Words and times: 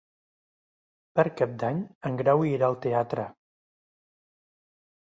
Per 1.19 1.25
Cap 1.41 1.53
d'Any 1.65 1.83
en 2.11 2.17
Grau 2.23 2.43
irà 2.55 2.71
al 2.71 2.79
teatre. 2.87 3.31